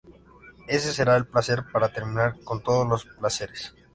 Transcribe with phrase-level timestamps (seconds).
[0.67, 3.75] Ese será el placer para terminar con todos los placeres".